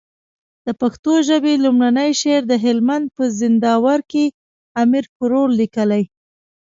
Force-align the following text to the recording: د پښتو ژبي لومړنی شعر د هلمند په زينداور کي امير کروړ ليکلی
د 0.65 0.67
پښتو 0.81 1.13
ژبي 1.27 1.53
لومړنی 1.63 2.11
شعر 2.21 2.41
د 2.47 2.53
هلمند 2.65 3.05
په 3.15 3.23
زينداور 3.39 3.99
کي 4.11 4.25
امير 4.83 5.05
کروړ 5.17 5.47
ليکلی 5.59 6.03